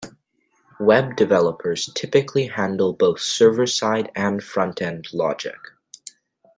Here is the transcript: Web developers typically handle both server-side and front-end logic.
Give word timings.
Web 0.79 1.15
developers 1.15 1.85
typically 1.93 2.47
handle 2.47 2.91
both 2.91 3.19
server-side 3.19 4.11
and 4.15 4.41
front-end 4.43 5.13
logic. 5.13 5.57